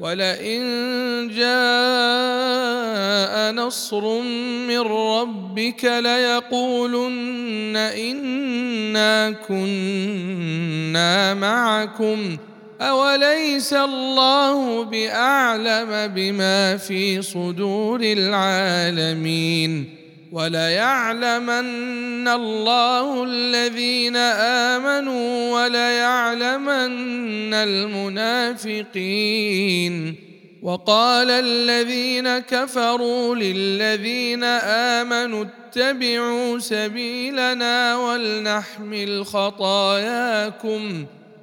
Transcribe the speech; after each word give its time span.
ولئن 0.00 0.60
جاء 1.36 2.78
نصر 3.52 4.20
من 4.68 4.80
ربك 4.80 5.84
ليقولن 5.84 7.76
انا 7.76 9.30
كنا 9.48 11.34
معكم 11.34 12.36
اوليس 12.80 13.72
الله 13.72 14.84
باعلم 14.84 16.14
بما 16.14 16.76
في 16.76 17.22
صدور 17.22 18.00
العالمين 18.02 19.97
وليعلمن 20.32 22.28
الله 22.28 23.24
الذين 23.24 24.16
آمنوا 24.76 25.54
وليعلمن 25.54 27.54
المنافقين. 27.54 29.14
وقال 30.62 31.30
الذين 31.30 32.38
كفروا 32.38 33.34
للذين 33.34 34.44
آمنوا 34.44 35.44
اتبعوا 35.44 36.58
سبيلنا 36.58 37.96
ولنحمل 37.96 39.26
خطاياكم. 39.26 41.06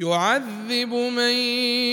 يعذب 0.00 0.94
من 0.94 1.32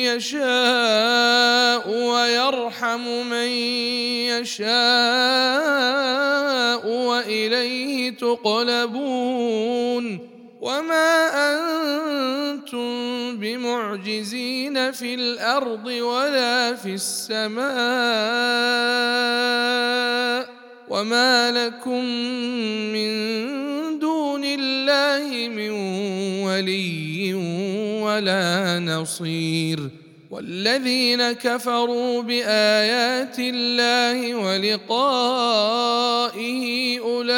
يشاء 0.06 1.90
ويرحم 1.90 3.28
من 3.30 3.48
يشاء 4.30 4.76
وإليه 6.88 8.10
تقلبون 8.18 9.56
وما 10.62 11.30
أنتم 11.52 13.38
بمعجزين 13.38 14.92
في 14.92 15.14
الأرض 15.14 15.86
ولا 15.86 16.76
في 16.76 16.94
السماء 16.94 17.66
وما 20.90 21.52
لكم 21.52 22.06
من 22.94 23.65
الله 24.90 25.48
من 25.48 25.70
ولي 26.46 27.34
ولا 28.04 28.80
نصير. 28.80 29.90
والذين 30.32 31.32
كفروا 31.32 32.22
بآيات 32.22 33.40
الله 33.40 34.36
ولقائه 34.36 35.00
أولئك 37.00 37.32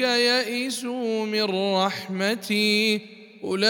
يئسوا 0.00 1.26
من 1.26 1.74
رحمتي. 1.74 3.00
أولئك 3.44 3.64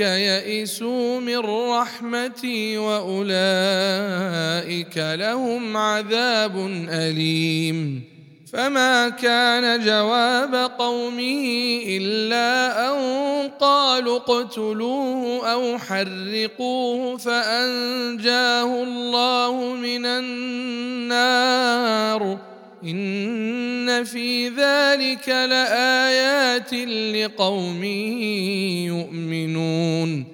يئسوا 0.00 1.20
من 1.20 1.38
رحمتي 1.38 2.78
وأولئك 2.78 3.16
لهم 4.96 5.76
عذاب 5.76 6.86
أليم. 6.90 8.13
فما 8.54 9.08
كان 9.08 9.84
جواب 9.84 10.54
قومه 10.78 11.82
الا 11.88 12.90
ان 12.90 13.50
قالوا 13.60 14.16
اقتلوه 14.16 15.52
أو 15.52 15.78
حرقوه 15.78 17.16
فانجاه 17.16 18.82
الله 18.82 19.74
من 19.74 20.06
النار 20.06 21.38
ان 22.84 24.04
في 24.04 24.48
ذلك 24.48 25.28
لايات 25.28 26.74
لقوم 27.14 27.84
يؤمنون 28.84 30.33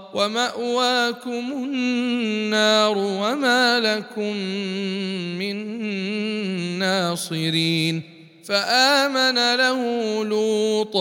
ومأواكم 0.13 1.45
النار 1.51 2.97
وما 2.97 3.79
لكم 3.79 4.35
من 5.39 5.55
ناصرين. 6.79 8.03
فآمن 8.43 9.55
له 9.55 9.79
لوط 10.25 10.95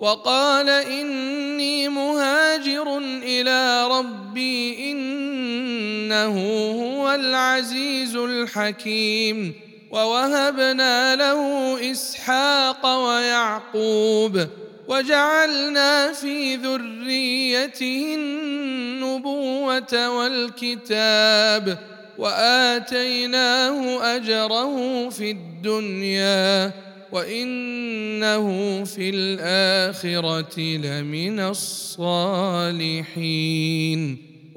وقال 0.00 0.68
إني 0.68 1.88
مهاجر 1.88 2.98
إلى 3.22 3.88
ربي 3.88 4.90
إنه 4.92 6.36
هو 6.82 7.14
العزيز 7.14 8.16
الحكيم. 8.16 9.54
ووهبنا 9.90 11.16
له 11.16 11.42
إسحاق 11.90 12.86
ويعقوب 12.86 14.46
وجعلنا 14.90 16.12
في 16.12 16.56
ذريته 16.56 18.14
النبوة 18.14 20.18
والكتاب 20.18 21.78
وآتيناه 22.18 24.16
أجره 24.16 25.08
في 25.08 25.30
الدنيا 25.30 26.72
وإنه 27.12 28.84
في 28.84 29.10
الآخرة 29.10 30.60
لمن 30.60 31.40
الصالحين. 31.40 33.10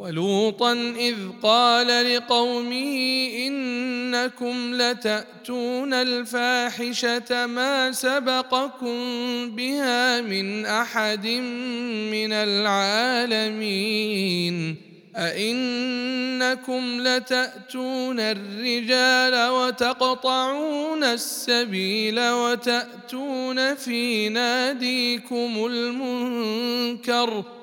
ولوطا 0.03 0.73
إذ 0.99 1.15
قال 1.43 2.15
لقومه 2.15 3.27
إنكم 3.47 4.73
لتأتون 4.75 5.93
الفاحشة 5.93 7.45
ما 7.45 7.91
سبقكم 7.91 8.95
بها 9.55 10.21
من 10.21 10.65
أحد 10.65 11.27
من 12.11 12.33
العالمين 13.43 13.75
أئنكم 15.15 17.01
لتأتون 17.01 18.19
الرجال 18.19 19.49
وتقطعون 19.49 21.03
السبيل 21.03 22.19
وتأتون 22.19 23.75
في 23.75 24.29
ناديكم 24.29 25.65
المنكر 25.65 27.43
ۖ 27.59 27.62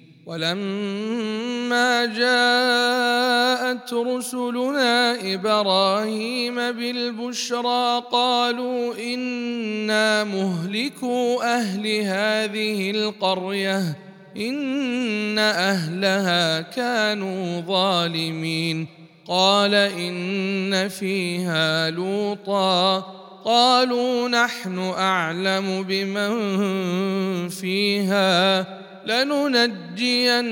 ولما 0.31 2.05
جاءت 2.05 3.93
رسلنا 3.93 5.33
إبراهيم 5.33 6.55
بالبشرى 6.55 8.03
قالوا 8.11 8.95
إنا 9.13 10.23
مهلكو 10.23 11.41
أهل 11.41 11.87
هذه 11.87 12.91
القرية 12.91 13.97
إن 14.37 15.39
أهلها 15.39 16.61
كانوا 16.61 17.61
ظالمين. 17.61 18.87
قال 19.27 19.75
إن 19.75 20.89
فيها 20.89 21.89
لوطا. 21.89 22.99
قالوا 23.45 24.27
نحن 24.27 24.79
أعلم 24.79 25.83
بمن 25.83 27.49
فيها. 27.49 28.61
لننجينه 29.05 30.43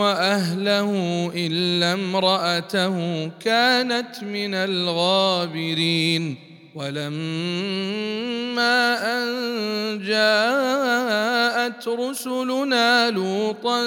وأهله 0.00 0.90
إلا 1.36 1.92
امرأته 1.92 3.26
كانت 3.40 4.22
من 4.22 4.54
الغابرين. 4.54 6.36
ولما 6.74 7.14
أن 9.02 9.28
جاءت 10.02 11.88
رسلنا 11.88 13.10
لوطا 13.10 13.82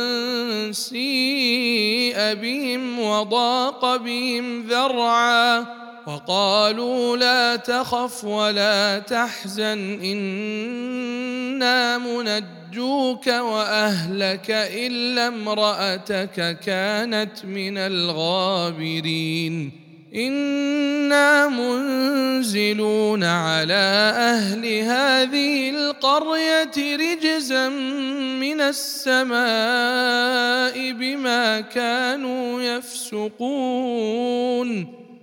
سيء 0.72 2.34
بهم 2.34 3.00
وضاق 3.00 3.96
بهم 3.96 4.68
ذرعا 4.68 5.66
وقالوا 6.08 7.18
لا 7.18 7.56
تخف 7.56 8.24
ولا 8.24 9.00
تحزن 9.00 10.00
إنا 10.04 11.98
منجوك 11.98 13.28
وأهلك 13.28 14.46
إلا 14.50 15.28
امرأتك 15.28 16.60
كانت 16.60 17.46
من 17.46 17.78
الغابرين. 17.78 19.72
إنا 20.16 21.48
منزلون 21.48 23.24
على 23.24 24.14
أهل 24.16 24.66
هذه 24.66 25.70
القرية 25.70 26.96
رجزا 26.96 27.70
من 28.40 28.62
السماء 28.62 29.42
بما 30.92 31.62
كانوا 31.62 32.62
يفسقون. 32.62 33.48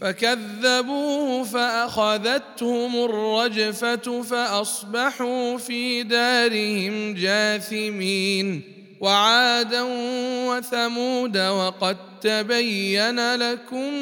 فكذبوه 0.00 1.44
فأخذتهم 1.44 2.96
الرجفة 3.04 4.22
فأصبحوا 4.22 5.58
في 5.58 6.02
دارهم 6.02 7.14
جاثمين 7.14 8.62
وعادا 9.00 9.82
وثمود 10.48 11.38
وقد 11.38 11.96
تبين 12.20 13.34
لكم 13.34 13.94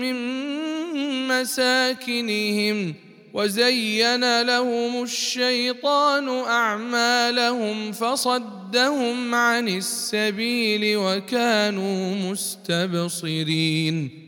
من 0.00 0.18
مساكنهم 1.28 2.94
وزين 3.34 4.42
لهم 4.42 5.02
الشيطان 5.02 6.28
أعمالهم 6.28 7.92
فصدهم 7.92 9.34
عن 9.34 9.68
السبيل 9.68 10.96
وكانوا 10.96 12.14
مستبصرين 12.30 14.27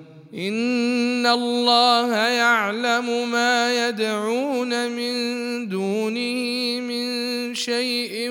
ان 0.33 1.25
الله 1.25 2.15
يعلم 2.15 3.31
ما 3.31 3.87
يدعون 3.87 4.91
من 4.91 5.13
دونه 5.69 6.79
من 6.81 7.55
شيء 7.55 8.29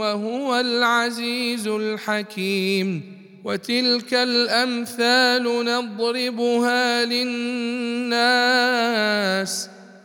وهو 0.00 0.60
العزيز 0.60 1.68
الحكيم 1.68 3.02
وتلك 3.44 4.14
الامثال 4.14 5.44
نضربها 5.64 7.04
للناس 7.04 8.12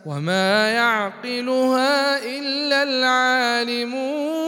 وما 0.06 0.70
يعقلها 0.70 2.24
الا 2.24 2.82
العالمون 2.82 4.38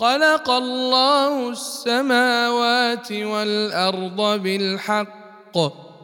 خلق 0.00 0.50
الله 0.50 1.50
السماوات 1.50 3.12
والأرض 3.12 4.42
بالحق. 4.42 5.56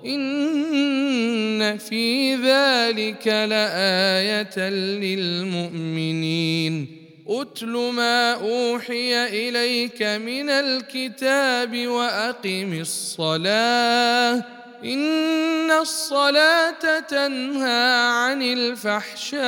إن 0.07 1.79
في 1.79 2.35
ذلك 2.35 3.26
لآية 3.26 4.69
للمؤمنين. 5.00 6.87
أتل 7.29 7.69
ما 7.69 8.33
أوحي 8.33 9.26
إليك 9.49 10.03
من 10.03 10.50
الكتاب 10.50 11.87
وأقم 11.87 12.81
الصلاة. 12.81 14.45
إن 14.85 15.71
الصلاة 15.71 17.00
تنهى 17.09 18.09
عن 18.09 18.43
الفحشاء 18.43 19.41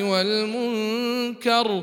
والمنكر. 0.00 1.82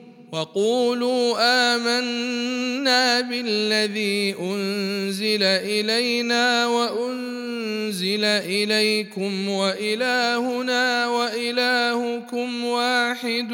وقولوا 0.31 1.35
آمنا 1.75 3.21
بالذي 3.21 4.35
أنزل 4.39 5.43
إلينا 5.43 6.67
وأنزل 6.67 8.23
إليكم 8.25 9.49
وإلهنا 9.49 11.07
وإلهكم 11.07 12.65
واحد 12.65 13.51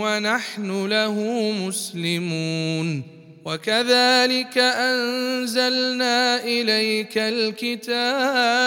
ونحن 0.00 0.86
له 0.86 1.50
مسلمون 1.66 3.02
وكذلك 3.44 4.58
أنزلنا 4.58 6.44
إليك 6.44 7.18
الكتاب 7.18 8.66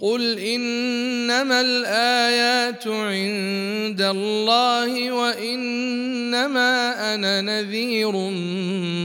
قل 0.00 0.38
انما 0.38 1.60
الايات 1.60 2.86
عند 2.86 4.02
الله 4.02 5.12
وانما 5.12 6.94
أنا 7.14 7.40
نذير 7.40 8.12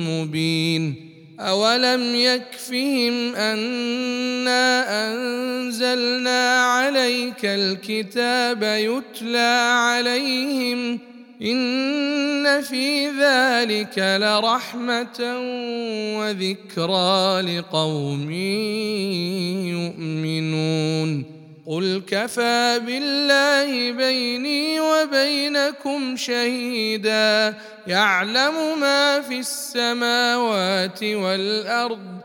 مبين 0.08 0.96
اولم 1.40 2.16
يكفهم 2.16 3.36
انا 3.36 4.86
انزلنا 5.12 6.62
عليك 6.62 7.46
الكتاب 7.46 8.64
يتلى 8.64 9.72
عليهم 9.72 11.00
إن 11.42 12.62
في 12.62 13.08
ذلك 13.08 14.00
لرحمة 14.00 15.20
وذكرى 16.20 17.42
لقوم 17.42 18.32
يؤمنون. 19.72 21.36
قل 21.68 22.02
كفى 22.08 22.82
بالله 22.86 23.92
بيني 23.92 24.80
وبينكم 24.80 26.16
شهيدا. 26.16 27.54
يعلم 27.88 28.80
ما 28.80 29.22
في 29.22 29.40
السماوات 29.40 31.04
والأرض 31.04 32.25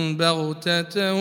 بغتة 0.17 1.13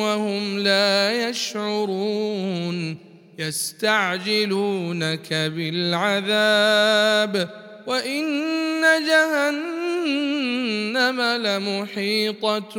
وهم 0.00 0.58
لا 0.58 1.28
يشعرون 1.28 2.96
يستعجلونك 3.38 5.32
بالعذاب 5.32 7.48
وإن 7.86 8.24
جهنم 9.06 9.68
لمحيطة 11.20 12.74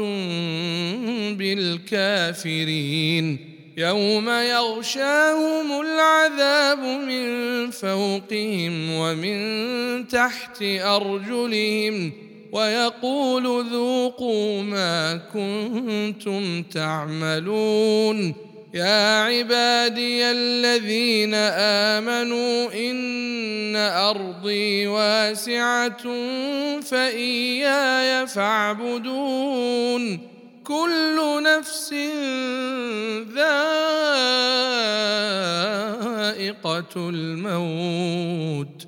بالكافرين 1.34 3.50
يوم 3.78 4.30
يغشاهم 4.30 5.82
العذاب 5.82 6.80
من 6.80 7.72
فوقهم 7.72 8.94
ومن 8.94 10.08
تحت 10.08 10.64
أرجلهم 10.64 12.29
ويقول 12.52 13.66
ذوقوا 13.72 14.62
ما 14.62 15.20
كنتم 15.34 16.64
تعملون 16.64 18.36
يا 18.74 19.22
عبادي 19.22 20.24
الذين 20.32 21.34
آمنوا 21.94 22.74
إن 22.74 23.76
أرضي 23.76 24.88
واسعة 24.88 26.04
فإياي 26.82 28.28
فاعبدون 28.28 30.20
كل 30.64 31.44
نفس 31.44 31.94
ذائقة 36.60 37.10
الموت 37.10 38.88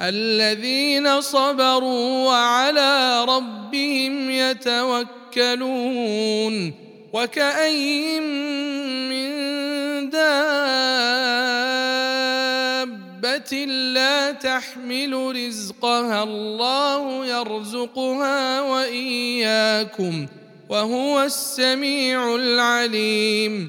الذين 0.00 1.20
صبروا 1.20 2.26
وعلى 2.26 3.24
ربهم 3.24 4.30
يتوكلون 4.30 5.84
وكأين 7.12 8.22
من 9.08 9.30
دابة 10.10 10.88
لا 13.94 14.32
تحمل 14.32 15.36
رزقها 15.46 16.22
الله 16.22 17.26
يرزقها 17.26 18.60
وإياكم 18.60 20.26
وهو 20.68 21.22
السميع 21.22 22.34
العليم 22.34 23.68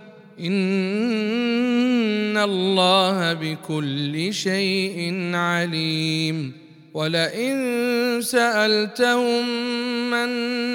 إن 0.41 2.37
الله 2.37 3.33
بكل 3.33 4.33
شيء 4.33 5.31
عليم. 5.33 6.61
ولئن 6.93 8.19
سألتهم 8.21 9.47
من 10.11 10.29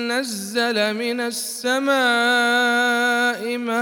نزل 0.09 0.95
من 0.95 1.21
السماء 1.21 1.97
ماء 3.59 3.77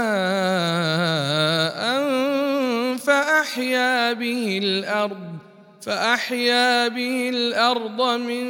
فأحيا 2.97 4.13
به 4.13 4.59
الأرض 4.63 5.35
فأحيا 5.81 6.87
به 6.87 7.29
الأرض 7.29 8.01
من 8.19 8.45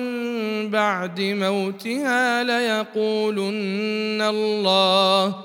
بعد 0.70 1.22
موتها 1.22 2.44
ليقولن 2.44 4.22
الله 4.22 5.45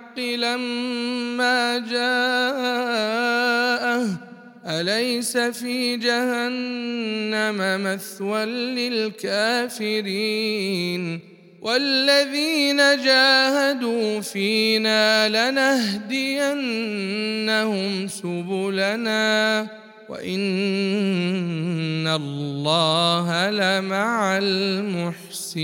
لما 0.19 1.85
جاءه. 1.91 4.07
أليس 4.65 5.37
في 5.37 5.97
جهنم 5.97 7.83
مثوى 7.83 8.45
للكافرين؟ 8.45 11.19
والذين 11.61 12.77
جاهدوا 12.77 14.19
فينا 14.19 15.29
لنهدينهم 15.51 18.07
سبلنا. 18.07 19.67
وإن 20.09 22.07
الله 22.07 23.49
لمع 23.49 24.37
المحسنين. 24.37 25.61